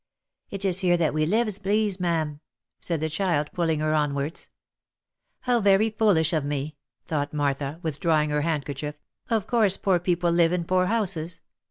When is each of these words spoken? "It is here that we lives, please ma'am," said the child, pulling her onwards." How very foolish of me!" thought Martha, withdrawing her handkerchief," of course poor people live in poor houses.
"It 0.49 0.65
is 0.65 0.79
here 0.79 0.97
that 0.97 1.13
we 1.13 1.27
lives, 1.27 1.59
please 1.59 1.99
ma'am," 1.99 2.39
said 2.79 3.01
the 3.01 3.07
child, 3.07 3.51
pulling 3.53 3.81
her 3.81 3.93
onwards." 3.93 4.49
How 5.41 5.59
very 5.59 5.91
foolish 5.91 6.33
of 6.33 6.43
me!" 6.43 6.75
thought 7.07 7.35
Martha, 7.35 7.79
withdrawing 7.83 8.31
her 8.31 8.41
handkerchief," 8.41 8.95
of 9.37 9.45
course 9.45 9.77
poor 9.77 9.99
people 9.99 10.31
live 10.31 10.53
in 10.53 10.63
poor 10.63 10.87
houses. 10.87 11.41